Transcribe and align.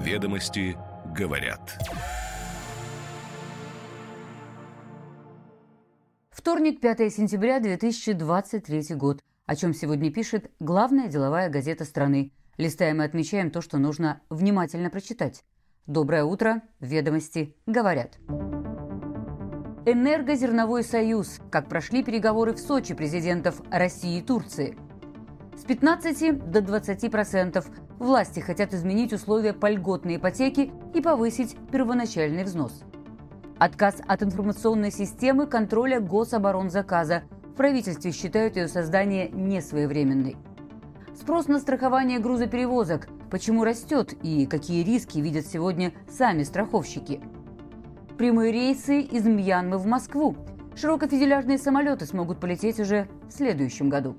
Ведомости 0.00 0.78
говорят. 1.14 1.78
Вторник, 6.30 6.80
5 6.80 7.12
сентября 7.12 7.60
2023 7.60 8.94
год. 8.94 9.20
О 9.44 9.56
чем 9.56 9.74
сегодня 9.74 10.10
пишет 10.10 10.50
главная 10.58 11.08
деловая 11.08 11.50
газета 11.50 11.84
страны. 11.84 12.32
Листаем 12.56 13.02
и 13.02 13.04
отмечаем 13.04 13.50
то, 13.50 13.60
что 13.60 13.76
нужно 13.76 14.22
внимательно 14.30 14.88
прочитать. 14.88 15.44
Доброе 15.86 16.24
утро. 16.24 16.62
Ведомости 16.80 17.54
говорят. 17.66 18.16
Энергозерновой 19.84 20.82
союз. 20.82 21.40
Как 21.50 21.68
прошли 21.68 22.02
переговоры 22.02 22.54
в 22.54 22.58
Сочи 22.58 22.94
президентов 22.94 23.60
России 23.70 24.20
и 24.20 24.22
Турции. 24.22 24.78
С 25.58 25.64
15 25.64 26.50
до 26.50 26.60
20% 26.60 27.89
власти 28.00 28.40
хотят 28.40 28.74
изменить 28.74 29.12
условия 29.12 29.52
по 29.52 29.70
льготной 29.70 30.16
ипотеке 30.16 30.70
и 30.94 31.00
повысить 31.00 31.56
первоначальный 31.70 32.44
взнос. 32.44 32.82
Отказ 33.58 33.96
от 34.06 34.22
информационной 34.22 34.90
системы 34.90 35.46
контроля 35.46 36.00
гособоронзаказа. 36.00 37.22
В 37.44 37.54
правительстве 37.54 38.10
считают 38.10 38.56
ее 38.56 38.68
создание 38.68 39.28
несвоевременной. 39.28 40.36
Спрос 41.14 41.46
на 41.46 41.58
страхование 41.58 42.18
грузоперевозок. 42.18 43.08
Почему 43.30 43.64
растет 43.64 44.14
и 44.22 44.46
какие 44.46 44.82
риски 44.82 45.18
видят 45.18 45.46
сегодня 45.46 45.92
сами 46.08 46.42
страховщики. 46.42 47.20
Прямые 48.16 48.50
рейсы 48.50 49.02
из 49.02 49.26
Мьянмы 49.26 49.76
в 49.76 49.86
Москву. 49.86 50.36
Широкофюзеляжные 50.74 51.58
самолеты 51.58 52.06
смогут 52.06 52.40
полететь 52.40 52.80
уже 52.80 53.08
в 53.28 53.32
следующем 53.32 53.90
году. 53.90 54.16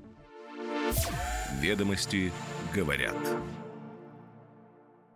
Ведомости 1.60 2.32
говорят. 2.72 3.16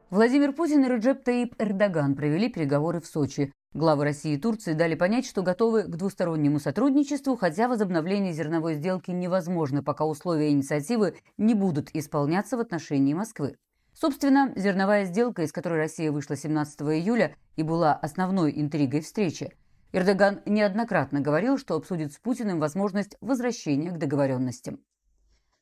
Владимир 0.08 0.52
Путин 0.52 0.84
и 0.84 0.88
Реджеп 0.88 1.24
Таип 1.24 1.56
Эрдоган 1.58 2.14
провели 2.14 2.48
переговоры 2.48 3.00
в 3.00 3.06
Сочи. 3.06 3.52
Главы 3.74 4.04
России 4.04 4.34
и 4.34 4.38
Турции 4.38 4.72
дали 4.72 4.94
понять, 4.94 5.26
что 5.26 5.42
готовы 5.42 5.82
к 5.82 5.96
двустороннему 5.96 6.60
сотрудничеству, 6.60 7.34
хотя 7.34 7.66
возобновление 7.66 8.32
зерновой 8.32 8.74
сделки 8.74 9.10
невозможно, 9.10 9.82
пока 9.82 10.04
условия 10.04 10.50
инициативы 10.50 11.16
не 11.38 11.54
будут 11.54 11.90
исполняться 11.92 12.56
в 12.56 12.60
отношении 12.60 13.14
Москвы. 13.14 13.56
Собственно, 13.94 14.52
зерновая 14.54 15.06
сделка, 15.06 15.42
из 15.42 15.50
которой 15.50 15.80
Россия 15.80 16.12
вышла 16.12 16.36
17 16.36 16.82
июля 16.82 17.34
и 17.56 17.64
была 17.64 17.92
основной 17.92 18.52
интригой 18.54 19.00
встречи. 19.00 19.56
Эрдоган 19.90 20.40
неоднократно 20.46 21.20
говорил, 21.20 21.58
что 21.58 21.74
обсудит 21.74 22.12
с 22.12 22.18
Путиным 22.18 22.60
возможность 22.60 23.16
возвращения 23.20 23.90
к 23.90 23.98
договоренностям. 23.98 24.78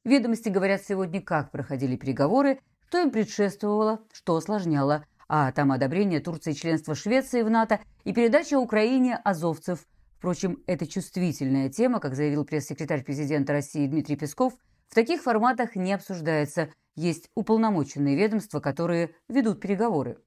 Ведомости 0.05 0.51
говорят 0.51 0.83
сегодня, 0.83 1.23
как 1.23 1.51
проходили 1.51 1.97
переговоры, 1.97 2.61
что 2.89 3.03
им 3.03 3.11
предшествовало, 3.11 4.01
что 4.13 4.37
осложняло, 4.37 5.05
а 5.29 5.51
там 5.51 5.73
одобрение 5.73 6.21
Турции 6.21 6.53
членства 6.53 6.95
Швеции 6.95 7.43
в 7.43 7.51
НАТО 7.51 7.81
и 8.05 8.13
передача 8.13 8.59
Украине 8.59 9.17
азовцев. 9.17 9.81
Впрочем, 10.19 10.63
это 10.67 10.87
чувствительная 10.87 11.69
тема, 11.71 11.99
как 11.99 12.15
заявил 12.15 12.45
пресс-секретарь 12.45 13.03
президента 13.03 13.53
России 13.53 13.87
Дмитрий 13.89 14.17
Песков, 14.17 14.55
в 14.89 14.95
таких 14.95 15.23
форматах 15.23 15.75
не 15.75 15.93
обсуждается. 15.93 16.71
Есть 16.95 17.29
уполномоченные 17.35 18.17
ведомства, 18.17 18.61
которые 18.61 19.11
ведут 19.29 19.61
переговоры. 19.61 20.19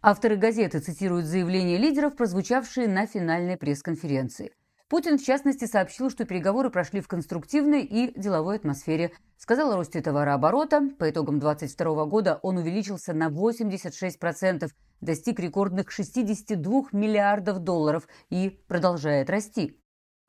Авторы 0.00 0.36
газеты 0.36 0.80
цитируют 0.80 1.26
заявления 1.26 1.76
лидеров, 1.76 2.16
прозвучавшие 2.16 2.88
на 2.88 3.06
финальной 3.06 3.58
пресс-конференции– 3.58 4.52
Путин, 4.88 5.16
в 5.16 5.24
частности, 5.24 5.64
сообщил, 5.64 6.10
что 6.10 6.26
переговоры 6.26 6.68
прошли 6.68 7.00
в 7.00 7.08
конструктивной 7.08 7.82
и 7.82 8.18
деловой 8.20 8.56
атмосфере. 8.56 9.12
Сказал 9.38 9.72
о 9.72 9.76
росте 9.76 10.02
товарооборота. 10.02 10.90
По 10.98 11.08
итогам 11.08 11.38
2022 11.38 12.04
года 12.04 12.38
он 12.42 12.58
увеличился 12.58 13.14
на 13.14 13.28
86%, 13.28 14.70
достиг 15.00 15.40
рекордных 15.40 15.90
62 15.90 16.82
миллиардов 16.92 17.60
долларов 17.60 18.06
и 18.28 18.50
продолжает 18.68 19.30
расти. 19.30 19.80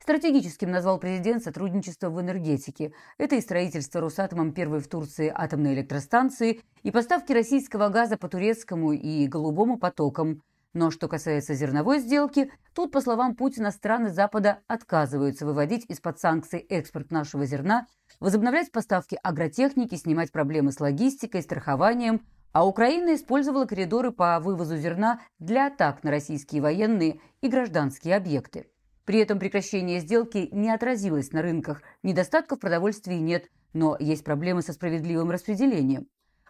Стратегическим 0.02 0.70
назвал 0.70 0.98
президент 0.98 1.42
сотрудничество 1.42 2.08
в 2.08 2.18
энергетике. 2.20 2.92
Это 3.18 3.36
и 3.36 3.42
строительство 3.42 4.00
Росатомом 4.00 4.52
первой 4.52 4.80
в 4.80 4.88
Турции 4.88 5.32
атомной 5.34 5.74
электростанции, 5.74 6.62
и 6.82 6.90
поставки 6.90 7.32
российского 7.32 7.88
газа 7.88 8.16
по 8.16 8.28
турецкому 8.28 8.92
и 8.92 9.26
голубому 9.26 9.78
потокам– 9.78 10.42
но 10.76 10.90
что 10.90 11.08
касается 11.08 11.54
зерновой 11.54 12.00
сделки, 12.00 12.52
тут, 12.74 12.92
по 12.92 13.00
словам 13.00 13.34
Путина, 13.34 13.70
страны 13.70 14.10
Запада 14.10 14.58
отказываются 14.68 15.46
выводить 15.46 15.86
из-под 15.88 16.20
санкций 16.20 16.58
экспорт 16.58 17.10
нашего 17.10 17.46
зерна, 17.46 17.86
возобновлять 18.20 18.70
поставки 18.70 19.18
агротехники, 19.22 19.94
снимать 19.94 20.32
проблемы 20.32 20.72
с 20.72 20.80
логистикой, 20.80 21.40
страхованием, 21.40 22.26
а 22.52 22.66
Украина 22.66 23.14
использовала 23.14 23.64
коридоры 23.64 24.12
по 24.12 24.38
вывозу 24.38 24.76
зерна 24.76 25.20
для 25.38 25.68
атак 25.68 26.04
на 26.04 26.10
российские 26.10 26.60
военные 26.60 27.20
и 27.40 27.48
гражданские 27.48 28.14
объекты. 28.14 28.68
При 29.06 29.20
этом 29.20 29.38
прекращение 29.38 30.00
сделки 30.00 30.50
не 30.52 30.70
отразилось 30.70 31.32
на 31.32 31.40
рынках, 31.40 31.80
недостатков 32.02 32.60
продовольствия 32.60 33.18
нет, 33.18 33.48
но 33.72 33.96
есть 33.98 34.24
проблемы 34.24 34.60
со 34.60 34.74
справедливым 34.74 35.30
распределением. 35.30 36.06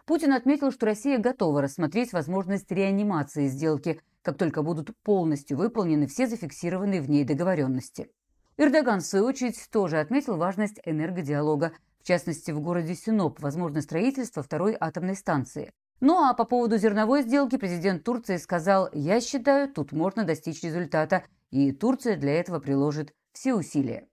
Путин 0.07 0.31
отметил, 0.31 0.71
что 0.71 0.85
Россия 0.85 1.17
готова 1.17 1.61
рассмотреть 1.61 2.13
возможность 2.13 2.71
реанимации 2.71 3.47
сделки, 3.47 3.99
как 4.27 4.37
только 4.37 4.61
будут 4.61 4.91
полностью 5.03 5.57
выполнены 5.57 6.05
все 6.05 6.27
зафиксированные 6.27 7.01
в 7.01 7.09
ней 7.09 7.23
договоренности. 7.23 8.11
Эрдоган, 8.57 8.99
в 8.99 9.05
свою 9.05 9.23
очередь, 9.23 9.69
тоже 9.71 10.01
отметил 10.01 10.35
важность 10.35 10.81
энергодиалога, 10.83 11.71
в 12.01 12.03
частности, 12.05 12.51
в 12.51 12.59
городе 12.59 12.93
Синоп, 12.93 13.39
возможно 13.39 13.81
строительство 13.81 14.43
второй 14.43 14.75
атомной 14.77 15.15
станции. 15.15 15.71
Ну 16.01 16.21
а 16.21 16.33
по 16.33 16.43
поводу 16.43 16.77
зерновой 16.77 17.21
сделки 17.21 17.55
президент 17.55 18.03
Турции 18.03 18.35
сказал, 18.35 18.89
я 18.91 19.21
считаю, 19.21 19.71
тут 19.71 19.93
можно 19.93 20.25
достичь 20.25 20.61
результата, 20.61 21.23
и 21.49 21.71
Турция 21.71 22.17
для 22.17 22.33
этого 22.33 22.59
приложит 22.59 23.13
все 23.31 23.53
усилия. 23.53 24.09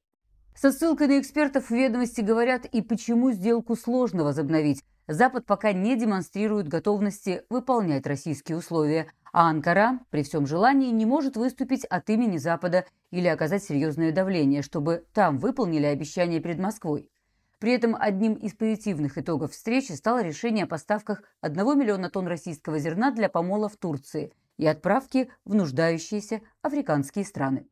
Со 0.54 0.70
ссылкой 0.70 1.08
на 1.08 1.19
экспертов 1.19 1.70
ведомости 1.70 2.20
говорят 2.20 2.66
и 2.66 2.82
почему 2.82 3.32
сделку 3.32 3.74
сложно 3.74 4.22
возобновить. 4.22 4.84
Запад 5.08 5.44
пока 5.44 5.72
не 5.72 5.97
демонстрирует 5.97 6.69
готовности 6.69 7.42
выполнять 7.50 8.06
российские 8.06 8.58
условия, 8.58 9.08
а 9.34 9.50
Анкара 9.50 9.99
при 10.11 10.22
всем 10.22 10.47
желании 10.47 10.93
не 10.93 11.06
может 11.06 11.37
выступить 11.37 11.84
от 11.87 12.09
имени 12.09 12.37
Запада 12.37 12.84
или 13.11 13.27
оказать 13.27 13.65
серьезное 13.65 14.12
давление, 14.12 14.62
чтобы 14.62 15.06
там 15.12 15.39
выполнили 15.39 15.87
обещания 15.87 16.39
перед 16.39 16.61
Москвой. 16.61 17.11
При 17.59 17.72
этом 17.72 17.97
одним 17.99 18.34
из 18.34 18.55
позитивных 18.55 19.19
итогов 19.19 19.50
встречи 19.50 19.91
стало 19.91 20.22
решение 20.22 20.67
о 20.67 20.69
поставках 20.69 21.25
1 21.41 21.77
миллиона 21.77 22.11
тонн 22.11 22.28
российского 22.28 22.78
зерна 22.78 23.11
для 23.11 23.28
помола 23.28 23.69
в 23.69 23.77
Турции 23.77 24.33
и 24.56 24.69
отправки 24.69 25.28
в 25.45 25.53
нуждающиеся 25.56 26.41
африканские 26.62 27.25
страны. 27.25 27.66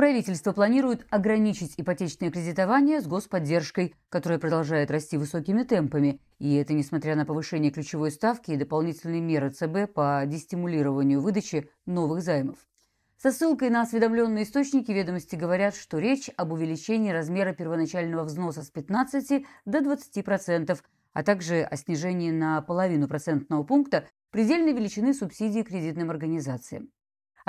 Правительство 0.00 0.52
планирует 0.52 1.06
ограничить 1.10 1.74
ипотечное 1.76 2.30
кредитование 2.30 3.02
с 3.02 3.06
господдержкой, 3.06 3.94
которая 4.08 4.38
продолжает 4.38 4.90
расти 4.90 5.18
высокими 5.18 5.62
темпами. 5.62 6.22
И 6.38 6.54
это 6.54 6.72
несмотря 6.72 7.16
на 7.16 7.26
повышение 7.26 7.70
ключевой 7.70 8.10
ставки 8.10 8.50
и 8.50 8.56
дополнительные 8.56 9.20
меры 9.20 9.50
ЦБ 9.50 9.92
по 9.92 10.22
дестимулированию 10.24 11.20
выдачи 11.20 11.68
новых 11.84 12.22
займов. 12.22 12.56
Со 13.18 13.30
ссылкой 13.30 13.68
на 13.68 13.82
осведомленные 13.82 14.44
источники 14.44 14.90
ведомости 14.90 15.36
говорят, 15.36 15.76
что 15.76 15.98
речь 15.98 16.30
об 16.38 16.52
увеличении 16.52 17.10
размера 17.10 17.52
первоначального 17.52 18.24
взноса 18.24 18.62
с 18.62 18.70
15 18.70 19.44
до 19.66 19.78
20%, 19.80 20.78
а 21.12 21.22
также 21.22 21.60
о 21.60 21.76
снижении 21.76 22.30
на 22.30 22.62
половину 22.62 23.06
процентного 23.06 23.64
пункта 23.64 24.06
предельной 24.30 24.72
величины 24.72 25.12
субсидий 25.12 25.62
кредитным 25.62 26.08
организациям. 26.08 26.88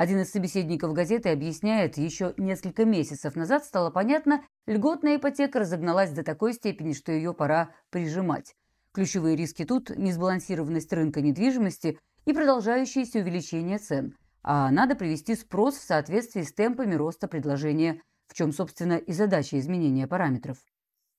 Один 0.02 0.22
из 0.22 0.32
собеседников 0.32 0.94
газеты 0.94 1.30
объясняет, 1.30 1.96
еще 1.96 2.34
несколько 2.38 2.86
месяцев 2.86 3.36
назад 3.36 3.64
стало 3.64 3.92
понятно, 3.92 4.44
льготная 4.66 5.18
ипотека 5.18 5.59
разогналась 5.59 6.09
до 6.09 6.24
такой 6.24 6.53
степени, 6.53 6.94
что 6.94 7.12
ее 7.12 7.36
пора 7.36 7.70
прижимать. 7.92 8.56
Ключевые 8.94 9.36
риски 9.36 9.64
тут– 9.64 9.92
несбалансированность 9.96 10.92
рынка 10.92 11.22
недвижимости 11.22 12.00
и 12.26 12.34
продолжающееся 12.34 13.20
увеличение 13.20 13.78
цен. 13.78 14.18
А 14.42 14.72
надо 14.72 14.96
привести 14.96 15.36
спрос 15.36 15.76
в 15.76 15.84
соответствии 15.84 16.42
с 16.42 16.52
темпами 16.52 16.96
роста 16.96 17.28
предложения, 17.28 18.02
в 18.28 18.34
чем, 18.34 18.54
собственно, 18.54 18.94
и 18.94 19.14
задача 19.14 19.59
изменения 19.59 20.08
параметров. 20.08 20.58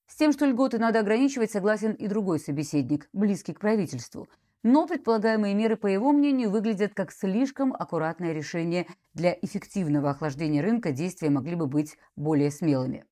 С 0.09 0.17
тем, 0.17 0.33
что 0.33 0.45
льготы 0.45 0.81
надо 0.81 0.99
ограничивать, 0.99 1.53
согласен 1.53 1.93
и 1.93 2.09
другой 2.09 2.41
собеседник, 2.41 3.09
близкий 3.13 3.53
к 3.53 3.61
правительству– 3.61 4.29
но 4.63 4.87
предполагаемые 4.87 5.55
меры, 5.55 5.77
по 5.77 5.87
его 5.87 6.13
мнению, 6.13 6.51
выглядят 6.51 6.95
как 6.95 7.13
слишком 7.13 7.73
аккуратное 7.73 8.33
решение. 8.33 8.87
Для 9.15 9.37
эффективного 9.43 10.11
охлаждения 10.11 10.63
рынка 10.63 10.93
действия 10.93 11.31
могли 11.31 11.55
бы 11.55 11.67
быть 11.67 11.97
более 12.17 12.51
смелыми. 12.51 13.05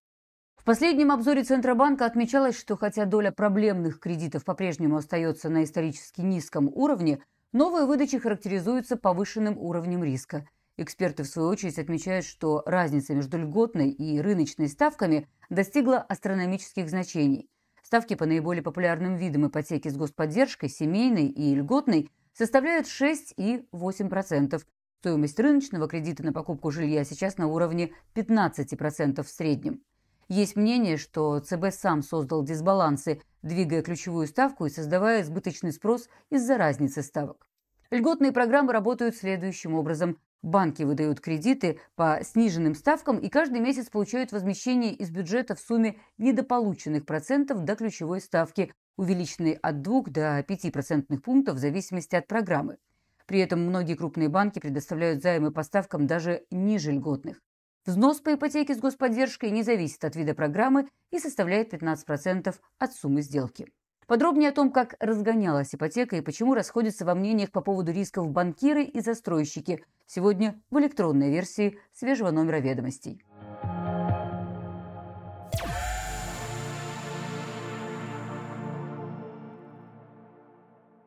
В 0.57 0.65
последнем 0.65 1.11
обзоре 1.11 1.43
Центробанка 1.43 2.05
отмечалось, 2.05 2.59
что 2.59 2.77
хотя 2.77 3.07
доля 3.07 3.33
проблемных 3.33 3.99
кредитов 3.99 4.45
по-прежнему 4.45 4.97
остается 4.97 5.49
на 5.49 5.65
исторически 5.65 6.21
низком 6.21 6.69
уровне, 6.69 7.23
новые 7.53 7.87
выдачи 7.87 8.19
характеризуются 8.19 8.97
повышенным 8.97 9.57
уровнем 9.59 10.05
риска. 10.05 10.47
Эксперты, 10.77 11.25
в 11.25 11.29
свою 11.29 11.49
очередь, 11.49 11.79
отмечают, 11.79 12.25
что 12.25 12.63
разница 12.67 13.15
между 13.15 13.39
льготной 13.39 13.91
и 13.91 14.21
рыночной 14.21 14.69
ставками 14.69 15.29
достигла 15.49 15.99
астрономических 15.99 16.89
значений. 16.89 17.49
Ставки 17.91 18.15
по 18.15 18.25
наиболее 18.25 18.63
популярным 18.63 19.17
видам 19.17 19.49
ипотеки 19.49 19.89
с 19.89 19.97
господдержкой, 19.97 20.69
семейной 20.69 21.27
и 21.27 21.53
льготной, 21.57 22.09
составляют 22.33 22.87
6 22.87 23.35
и 23.37 23.65
8%. 23.73 24.63
Стоимость 25.01 25.41
рыночного 25.41 25.89
кредита 25.89 26.23
на 26.23 26.33
покупку 26.33 26.71
жилья 26.71 27.03
сейчас 27.03 27.37
на 27.37 27.49
уровне 27.49 27.91
15% 28.15 29.25
в 29.25 29.29
среднем. 29.29 29.83
Есть 30.29 30.55
мнение, 30.55 30.99
что 30.99 31.41
ЦБ 31.41 31.73
сам 31.73 32.05
создал 32.05 32.45
дисбалансы, 32.45 33.23
двигая 33.43 33.83
ключевую 33.83 34.29
ставку 34.29 34.67
и 34.67 34.71
создавая 34.71 35.23
избыточный 35.23 35.73
спрос 35.73 36.09
из-за 36.31 36.59
разницы 36.59 37.03
ставок. 37.03 37.45
Льготные 37.91 38.31
программы 38.31 38.73
работают 38.73 39.17
следующим 39.17 39.75
образом. 39.75 40.17
Банки 40.43 40.85
выдают 40.85 41.21
кредиты 41.21 41.81
по 41.97 42.21
сниженным 42.23 42.75
ставкам 42.75 43.19
и 43.19 43.29
каждый 43.29 43.61
месяц 43.61 43.91
получают 43.91 44.33
возмещение 44.33 44.95
из 44.95 45.11
бюджета 45.11 45.55
в 45.55 45.61
сумме 45.61 45.99
недополученных 46.17 47.05
процентов 47.05 47.65
до 47.65 47.77
ключевой 47.77 48.23
ставки, 48.23 48.73
увеличенной 48.97 49.53
от 49.53 49.83
2 49.83 50.03
до 50.07 50.43
5 50.43 50.73
процентных 50.73 51.23
пунктов 51.23 51.57
в 51.57 51.59
зависимости 51.59 52.17
от 52.17 52.27
программы. 52.27 52.79
При 53.27 53.41
этом 53.41 53.61
многие 53.61 53.95
крупные 53.95 54.31
банки 54.31 54.59
предоставляют 54.59 55.23
займы 55.23 55.53
по 55.53 55.63
ставкам 55.63 56.07
даже 56.07 56.47
ниже 56.51 56.91
льготных. 56.93 57.41
Взнос 57.85 58.21
по 58.21 58.35
ипотеке 58.35 58.75
с 58.75 58.79
господдержкой 58.79 59.51
не 59.51 59.63
зависит 59.63 60.05
от 60.05 60.17
вида 60.17 60.35
программы 60.35 60.89
и 61.11 61.19
составляет 61.19 61.73
15% 61.73 62.55
от 62.79 62.93
суммы 62.93 63.23
сделки. 63.23 63.71
Подробнее 64.11 64.49
о 64.49 64.53
том, 64.53 64.73
как 64.73 64.97
разгонялась 64.99 65.73
ипотека 65.73 66.17
и 66.17 66.21
почему 66.21 66.55
расходятся 66.55 67.05
во 67.05 67.15
мнениях 67.15 67.53
по 67.53 67.61
поводу 67.61 67.93
рисков 67.93 68.29
банкиры 68.29 68.83
и 68.83 68.99
застройщики, 68.99 69.85
сегодня 70.05 70.61
в 70.69 70.81
электронной 70.81 71.31
версии 71.31 71.79
свежего 71.93 72.33
номера 72.33 72.59
ведомостей. 72.59 73.23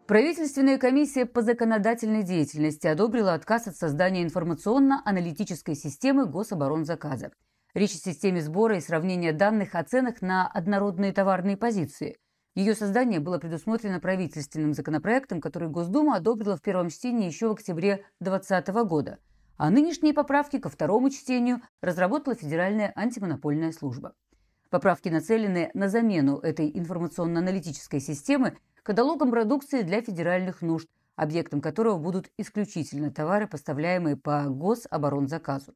Правительственная 0.07 0.77
комиссия 0.77 1.25
по 1.25 1.41
законодательной 1.41 2.23
деятельности 2.23 2.88
одобрила 2.88 3.33
отказ 3.33 3.67
от 3.67 3.75
создания 3.75 4.23
информационно-аналитической 4.23 5.75
системы 5.75 6.25
гособоронзаказа. 6.25 7.33
Речь 7.73 7.95
о 7.95 7.97
системе 7.97 8.41
сбора 8.41 8.77
и 8.77 8.79
сравнения 8.79 9.33
данных 9.33 9.75
о 9.75 9.83
ценах 9.83 10.21
на 10.21 10.47
однородные 10.47 11.11
товарные 11.11 11.57
позиции. 11.57 12.15
Ее 12.55 12.75
создание 12.75 13.19
было 13.19 13.39
предусмотрено 13.39 14.00
правительственным 14.00 14.73
законопроектом, 14.73 15.41
который 15.41 15.69
Госдума 15.69 16.17
одобрила 16.17 16.55
в 16.55 16.61
первом 16.61 16.89
чтении 16.89 17.25
еще 17.25 17.47
в 17.47 17.53
октябре 17.53 18.05
2020 18.19 18.67
года. 18.88 19.17
А 19.57 19.71
нынешние 19.71 20.13
поправки 20.13 20.59
ко 20.59 20.69
второму 20.69 21.09
чтению 21.09 21.61
разработала 21.81 22.35
Федеральная 22.35 22.94
антимонопольная 22.95 23.71
служба. 23.71 24.13
Поправки 24.69 25.09
нацелены 25.09 25.71
на 25.73 25.89
замену 25.89 26.38
этой 26.38 26.69
информационно-аналитической 26.77 28.00
системы 28.00 28.57
каталогом 28.83 29.31
продукции 29.31 29.81
для 29.81 30.01
федеральных 30.01 30.61
нужд, 30.61 30.88
объектом 31.15 31.59
которого 31.59 31.97
будут 31.97 32.29
исключительно 32.38 33.11
товары, 33.11 33.47
поставляемые 33.47 34.15
по 34.15 34.44
гособоронзаказу. 34.49 35.73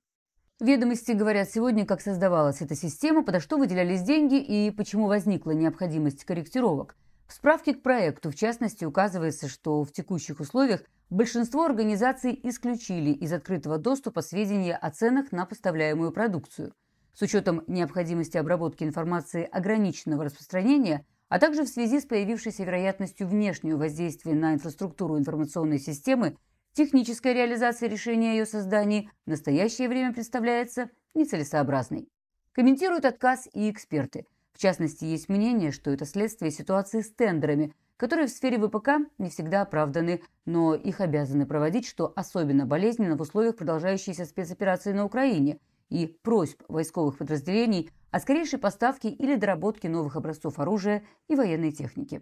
Ведомости 0.60 1.12
говорят 1.12 1.52
сегодня, 1.52 1.86
как 1.86 2.02
создавалась 2.02 2.62
эта 2.62 2.74
система, 2.74 3.24
подо 3.24 3.40
что 3.40 3.58
выделялись 3.58 4.02
деньги 4.02 4.42
и 4.42 4.72
почему 4.72 5.06
возникла 5.06 5.52
необходимость 5.52 6.26
корректировок. 6.26 6.96
В 7.28 7.34
справке 7.34 7.76
к 7.76 7.84
проекту, 7.84 8.32
в 8.32 8.36
частности, 8.36 8.84
указывается, 8.84 9.50
что 9.50 9.84
в 9.84 9.92
текущих 9.92 10.40
условиях 10.40 10.82
большинство 11.12 11.64
организаций 11.64 12.40
исключили 12.42 13.12
из 13.12 13.32
открытого 13.34 13.78
доступа 13.78 14.22
сведения 14.22 14.76
о 14.76 14.90
ценах 14.90 15.32
на 15.32 15.46
поставляемую 15.46 16.12
продукцию. 16.12 16.74
С 17.14 17.22
учетом 17.22 17.64
необходимости 17.68 18.38
обработки 18.38 18.84
информации 18.84 19.48
ограниченного 19.52 20.24
распространения– 20.24 21.06
а 21.30 21.40
также 21.40 21.64
в 21.64 21.68
связи 21.68 22.00
с 22.00 22.06
появившейся 22.06 22.64
вероятностью 22.64 23.28
внешнего 23.28 23.78
воздействия 23.78 24.34
на 24.34 24.54
инфраструктуру 24.54 25.18
информационной 25.18 25.80
системы, 25.80 26.38
техническая 26.78 27.34
реализация 27.34 27.90
решения 27.90 28.30
о 28.30 28.34
ее 28.36 28.46
создании 28.46 29.10
в 29.26 29.32
настоящее 29.32 29.90
время 29.90 30.14
представляется 30.14 30.92
нецелесообразной. 31.16 32.08
Комментируют 32.52 33.04
отказ 33.04 33.50
и 33.52 33.72
эксперты. 33.72 34.28
В 34.54 34.60
частности, 34.60 35.04
есть 35.04 35.28
мнение, 35.28 35.72
что 35.72 35.90
это 35.90 36.06
следствие 36.06 36.52
ситуации 36.52 37.02
с 37.02 37.10
тендерами, 37.12 37.74
которые 37.98 38.28
в 38.28 38.30
сфере 38.30 38.60
ВПК 38.60 39.10
не 39.18 39.32
всегда 39.32 39.64
оправданы, 39.64 40.22
но 40.46 40.76
их 40.76 41.02
обязаны 41.02 41.48
проводить, 41.48 41.88
что 41.88 42.14
особенно 42.16 42.68
болезненно 42.68 43.18
в 43.18 43.22
условиях 43.22 43.56
продолжающейся 43.56 44.26
спецоперации 44.26 44.94
на 44.94 45.04
Украине 45.04 45.60
и 45.90 46.06
просьб 46.06 46.62
войсковых 46.68 47.18
подразделений 47.18 47.90
о 48.12 48.20
скорейшей 48.20 48.60
поставке 48.60 49.10
или 49.10 49.36
доработке 49.36 49.90
новых 49.90 50.16
образцов 50.16 50.60
оружия 50.60 51.04
и 51.28 51.34
военной 51.34 51.72
техники. 51.72 52.22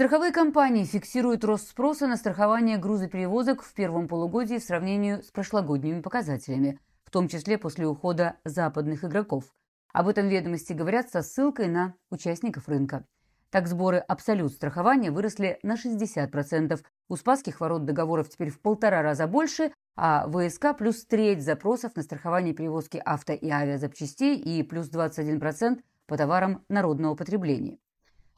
Страховые 0.00 0.32
компании 0.32 0.84
фиксируют 0.84 1.44
рост 1.44 1.68
спроса 1.68 2.06
на 2.06 2.16
страхование 2.16 2.78
грузоперевозок 2.78 3.62
в 3.62 3.74
первом 3.74 4.08
полугодии 4.08 4.56
в 4.56 4.64
сравнении 4.64 5.20
с 5.20 5.30
прошлогодними 5.30 6.00
показателями, 6.00 6.80
в 7.04 7.10
том 7.10 7.28
числе 7.28 7.58
после 7.58 7.86
ухода 7.86 8.36
западных 8.46 9.04
игроков. 9.04 9.44
Об 9.92 10.08
этом 10.08 10.28
ведомости 10.28 10.72
говорят 10.72 11.10
со 11.10 11.20
ссылкой 11.20 11.68
на 11.68 11.92
участников 12.10 12.66
рынка. 12.66 13.04
Так 13.50 13.68
сборы 13.68 13.98
«Абсолют» 13.98 14.54
страхования 14.54 15.10
выросли 15.10 15.58
на 15.62 15.74
60%. 15.74 16.80
У 17.10 17.16
Спасских 17.16 17.60
ворот 17.60 17.84
договоров 17.84 18.30
теперь 18.30 18.48
в 18.48 18.58
полтора 18.58 19.02
раза 19.02 19.26
больше, 19.26 19.70
а 19.96 20.26
ВСК 20.30 20.74
плюс 20.78 21.04
треть 21.04 21.42
запросов 21.42 21.94
на 21.94 22.02
страхование 22.02 22.54
перевозки 22.54 22.96
авто 22.96 23.34
и 23.34 23.50
авиазапчастей 23.50 24.38
и 24.38 24.62
плюс 24.62 24.90
21% 24.90 25.82
по 26.06 26.16
товарам 26.16 26.64
народного 26.70 27.14
потребления. 27.16 27.76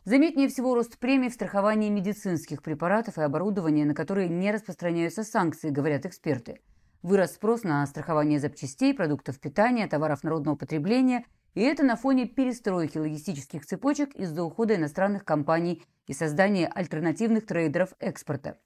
Заметнее 0.05 0.49
всего 0.49 0.75
рост 0.75 0.99
премий 0.99 1.29
в 1.29 1.35
страховании 1.35 1.89
медицинских 1.89 2.63
препаратов 2.63 3.19
и 3.19 3.23
оборудования, 3.23 3.85
на 3.85 3.95
которые 3.95 4.29
не 4.29 4.51
распространяются 4.51 5.25
санкции, 5.25 5.71
говорят 5.71 6.07
эксперты. 6.07 6.61
Вырос 7.03 7.33
спрос 7.33 7.63
на 7.63 7.87
страхование 7.87 8.39
запчастей, 8.39 8.95
продуктов 8.95 9.41
питания, 9.41 9.87
товаров 9.87 10.23
народного 10.23 10.57
потребления– 10.57 11.25
и 11.55 11.61
это 11.61 11.83
на 11.83 11.97
фоне 11.97 12.27
перестройки 12.27 12.99
логистических 12.99 13.67
цепочек 13.67 14.15
из-за 14.15 14.43
ухода 14.43 14.77
иностранных 14.77 15.25
компаний 15.25 15.83
и 16.07 16.15
создания 16.15 16.67
альтернативных 16.67 17.47
трейдеров 17.47 17.95
экспорта. 17.99 18.59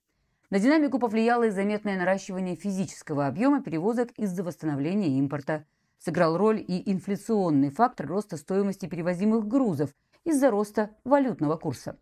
На 0.51 0.61
динамику 0.61 1.01
повлияло 1.01 1.45
и 1.45 1.51
заметное 1.51 1.99
наращивание 1.99 2.55
физического 2.55 3.27
объема 3.27 3.61
перевозок 3.61 4.11
из-за 4.13 4.45
восстановления 4.45 5.19
импорта. 5.19 5.65
Сыграл 5.99 6.37
роль 6.37 6.61
и 6.61 6.93
инфляционный 6.93 7.71
фактор 7.71 8.07
роста 8.07 8.37
стоимости 8.37 8.87
перевозимых 8.87 9.49
грузов 9.49 9.91
из-за 10.27 10.51
роста 10.51 10.91
валютного 11.05 11.57
курса. 11.57 11.99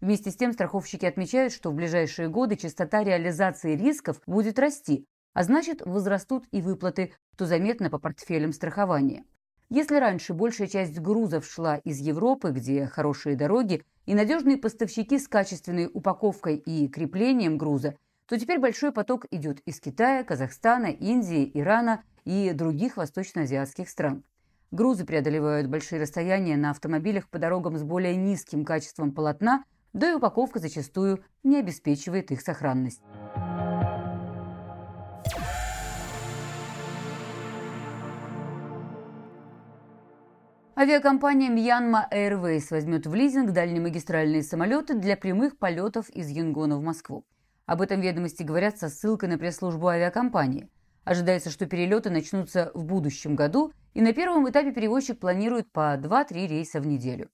Вместе 0.00 0.32
с 0.32 0.36
тем 0.36 0.52
страховщики 0.52 1.06
отмечают, 1.06 1.52
что 1.52 1.70
в 1.70 1.74
ближайшие 1.74 2.28
годы 2.28 2.56
частота 2.56 3.04
реализации 3.04 3.76
рисков 3.76 4.20
будет 4.26 4.58
расти, 4.58 5.06
а 5.32 5.44
значит 5.44 5.80
возрастут 5.86 6.44
и 6.50 6.60
выплаты, 6.60 7.14
то 7.36 7.46
заметно 7.46 7.88
по 7.88 7.98
портфелям 7.98 8.52
страхования. 8.52 9.24
Если 9.70 9.96
раньше 9.96 10.34
большая 10.34 10.66
часть 10.66 10.98
грузов 10.98 11.46
шла 11.46 11.76
из 11.76 11.98
Европы, 12.00 12.50
где 12.50 12.86
хорошие 12.86 13.36
дороги 13.36 13.84
и 14.04 14.14
надежные 14.14 14.58
поставщики 14.58 15.18
с 15.18 15.28
качественной 15.28 15.88
упаковкой 15.90 16.56
и 16.56 16.88
креплением 16.88 17.56
груза, 17.56 17.94
то 18.26 18.36
теперь 18.38 18.58
большой 18.58 18.90
поток 18.90 19.26
идет 19.30 19.60
из 19.60 19.80
Китая, 19.80 20.24
Казахстана, 20.24 20.86
Индии, 20.86 21.50
Ирана 21.54 22.02
и 22.24 22.52
других 22.52 22.96
восточноазиатских 22.96 23.88
стран. 23.88 24.24
Грузы 24.72 25.04
преодолевают 25.04 25.66
большие 25.66 26.00
расстояния 26.00 26.56
на 26.56 26.70
автомобилях 26.70 27.28
по 27.28 27.38
дорогам 27.38 27.76
с 27.76 27.82
более 27.82 28.16
низким 28.16 28.64
качеством 28.64 29.12
полотна, 29.12 29.64
да 29.92 30.10
и 30.10 30.14
упаковка 30.14 30.60
зачастую 30.60 31.22
не 31.42 31.58
обеспечивает 31.58 32.30
их 32.30 32.40
сохранность. 32.40 33.02
Авиакомпания 40.74 41.50
Myanmar 41.50 42.04
Airways 42.10 42.68
возьмет 42.70 43.06
в 43.06 43.14
лизинг 43.14 43.50
дальнемагистральные 43.50 44.42
самолеты 44.42 44.94
для 44.94 45.18
прямых 45.18 45.58
полетов 45.58 46.08
из 46.08 46.30
Янгона 46.30 46.78
в 46.78 46.82
Москву. 46.82 47.26
Об 47.66 47.82
этом 47.82 48.00
ведомости 48.00 48.42
говорят 48.42 48.78
со 48.78 48.88
ссылкой 48.88 49.28
на 49.28 49.36
пресс-службу 49.36 49.88
авиакомпании. 49.88 50.70
Ожидается, 51.04 51.50
что 51.50 51.66
перелеты 51.66 52.10
начнутся 52.10 52.70
в 52.74 52.84
будущем 52.84 53.34
году, 53.34 53.72
и 53.94 54.00
на 54.00 54.12
первом 54.12 54.48
этапе 54.48 54.72
перевозчик 54.72 55.18
планирует 55.18 55.70
по 55.72 55.96
2-3 55.96 56.46
рейса 56.46 56.80
в 56.80 56.86
неделю. 56.86 57.30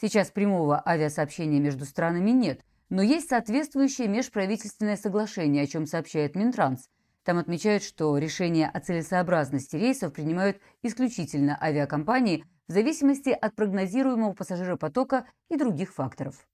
Сейчас 0.00 0.30
прямого 0.30 0.82
авиасообщения 0.86 1.60
между 1.60 1.84
странами 1.84 2.30
нет, 2.30 2.60
но 2.88 3.02
есть 3.02 3.28
соответствующее 3.28 4.08
межправительственное 4.08 4.96
соглашение, 4.96 5.64
о 5.64 5.66
чем 5.66 5.86
сообщает 5.86 6.36
Минтранс. 6.36 6.88
Там 7.24 7.38
отмечают, 7.38 7.82
что 7.82 8.16
решение 8.16 8.68
о 8.68 8.80
целесообразности 8.80 9.76
рейсов 9.76 10.12
принимают 10.12 10.58
исключительно 10.82 11.58
авиакомпании– 11.60 12.44
в 12.68 12.72
зависимости 12.72 13.30
от 13.30 13.56
прогнозируемого 13.56 14.34
пассажиропотока 14.34 15.26
и 15.48 15.56
других 15.56 15.92
факторов. 15.94 16.46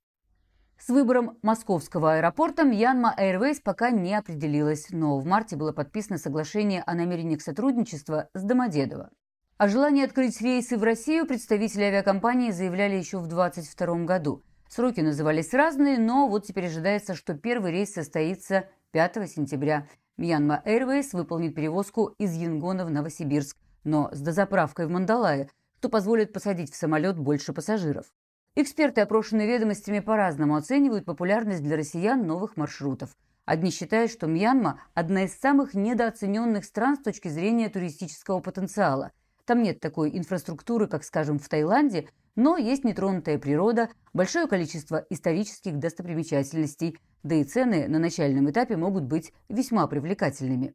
С 0.79 0.89
выбором 0.89 1.39
московского 1.43 2.15
аэропорта 2.15 2.65
Мьянма 2.65 3.15
Airways 3.19 3.61
пока 3.63 3.91
не 3.91 4.15
определилась, 4.15 4.89
но 4.91 5.19
в 5.19 5.25
марте 5.25 5.57
было 5.57 5.73
подписано 5.73 6.19
соглашение 6.19 6.83
о 6.85 6.95
намерениях 6.95 7.41
сотрудничества 7.41 8.29
с 8.35 8.43
Домодедово. 8.43 9.11
О 9.57 9.69
желании 9.69 10.05
открыть 10.05 10.41
рейсы 10.41 10.77
в 10.77 10.83
Россию 10.83 11.27
представители 11.27 11.85
авиакомпании 11.85 12.51
заявляли 12.51 12.97
еще 12.97 13.19
в 13.19 13.29
2022 13.29 14.05
году. 14.05 14.43
Сроки 14.69 15.01
назывались 15.01 15.55
разные, 15.55 15.99
но 15.99 16.29
вот 16.29 16.45
теперь 16.45 16.67
ожидается, 16.67 17.15
что 17.15 17.35
первый 17.35 17.71
рейс 17.71 17.93
состоится 17.93 18.69
5 18.91 19.31
сентября. 19.31 19.87
Мьянма 20.17 20.61
Airways 20.67 21.11
выполнит 21.13 21.55
перевозку 21.55 22.15
из 22.19 22.35
Янгона 22.35 22.85
в 22.85 22.91
Новосибирск, 22.91 23.57
но 23.85 24.11
с 24.13 24.21
дозаправкой 24.21 24.87
в 24.87 24.91
Мандалае, 24.91 25.49
что 25.85 25.91
позволит 25.91 26.33
посадить 26.33 26.73
в 26.73 26.77
самолет 26.77 27.19
больше 27.19 27.53
пассажиров. 27.53 28.07
Эксперты, 28.57 29.01
опрошенные 29.01 29.49
ведомостями, 29.49 29.99
по-разному 29.99 30.55
оценивают 30.55 31.05
популярность 31.05 31.65
для 31.65 31.77
россиян 31.77 32.25
новых 32.25 32.57
маршрутов. 32.57 33.17
Одни 33.45 33.73
считают, 33.73 34.13
что 34.13 34.29
Мьянма– 34.29 34.81
одна 34.95 35.25
из 35.25 35.37
самых 35.37 35.75
недооцененных 35.75 36.65
стран 36.65 36.95
с 36.95 37.01
точки 37.03 37.27
зрения 37.27 37.69
туристического 37.69 38.39
потенциала. 38.39 39.11
Там 39.45 39.61
нет 39.61 39.81
такой 39.81 40.17
инфраструктуры, 40.17 40.87
как, 40.87 41.03
скажем, 41.03 41.41
в 41.41 41.49
Таиланде, 41.49 42.09
но 42.37 42.57
есть 42.57 42.85
нетронутая 42.85 43.41
природа, 43.41 43.89
большое 44.13 44.47
количество 44.47 45.05
исторических 45.11 45.81
достопримечательностей, 45.81 46.97
да 47.25 47.35
и 47.35 47.43
цены 47.43 47.89
на 47.89 47.99
начальном 47.99 48.49
этапе 48.49 48.77
могут 48.77 49.03
быть 49.03 49.33
весьма 49.49 49.89
привлекательными. 49.89 50.75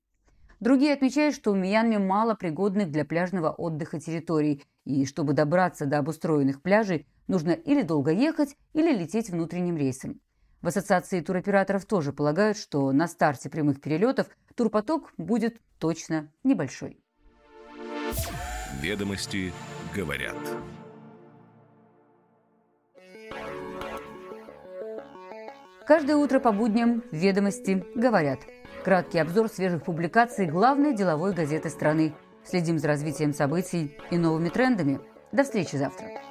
Другие 0.59 0.91
отмечают, 0.91 1.33
что 1.33 1.53
в 1.53 1.57
Мьянме 1.57 1.99
мало 1.99 2.35
пригодных 2.35 2.91
для 2.91 3.05
пляжного 3.05 3.49
отдыха 3.49 4.01
территорий, 4.01 4.63
и 4.89 5.05
чтобы 5.05 5.33
добраться 5.33 5.85
до 5.85 5.99
обустроенных 5.99 6.61
пляжей, 6.61 7.05
нужно 7.27 7.51
или 7.51 7.83
долго 7.83 8.11
ехать, 8.11 8.55
или 8.73 8.91
лететь 8.91 9.29
внутренним 9.29 9.77
рейсом. 9.77 10.19
В 10.61 10.67
ассоциации 10.67 11.21
туроператоров 11.21 11.85
тоже 11.85 12.11
полагают, 12.11 12.57
что 12.57 12.91
на 12.91 13.07
старте 13.07 13.49
прямых 13.49 13.81
перелетов 13.81 14.27
турпоток 14.55 15.13
будет 15.17 15.61
точно 15.77 16.31
небольшой. 16.43 16.99
Ведомости 18.81 19.53
говорят. 19.95 20.35
Каждое 25.85 26.17
утро 26.17 26.39
по 26.39 26.51
будням 26.51 27.03
«Ведомости» 27.11 27.83
говорят. 27.95 28.39
Краткий 28.83 29.19
обзор 29.19 29.49
свежих 29.49 29.83
публикаций 29.83 30.45
главной 30.45 30.95
деловой 30.95 31.33
газеты 31.33 31.69
страны. 31.69 32.13
Следим 32.45 32.79
за 32.79 32.87
развитием 32.87 33.33
событий 33.33 33.97
и 34.11 34.17
новыми 34.17 34.49
трендами. 34.49 34.99
До 35.31 35.43
встречи 35.43 35.75
завтра. 35.75 36.28